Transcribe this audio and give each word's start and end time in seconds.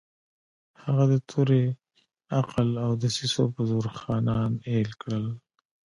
هغه 0.83 1.03
د 1.11 1.13
تورې، 1.29 1.63
عقل 2.37 2.69
او 2.85 2.91
دسیسو 3.03 3.43
په 3.55 3.61
زور 3.69 3.85
خانان 3.99 4.51
اېل 4.69 4.91
کړل. 5.01 5.25